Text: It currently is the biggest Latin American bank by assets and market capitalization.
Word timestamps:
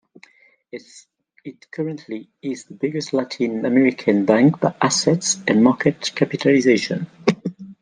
It 0.73 1.69
currently 1.69 2.31
is 2.41 2.63
the 2.63 2.73
biggest 2.73 3.13
Latin 3.13 3.65
American 3.67 4.25
bank 4.25 4.59
by 4.59 4.73
assets 4.81 5.37
and 5.47 5.63
market 5.63 6.13
capitalization. 6.15 7.05